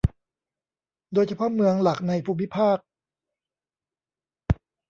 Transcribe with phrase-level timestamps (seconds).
[1.13, 2.77] โดยเฉพาะเมืองหลักในภูมิภาค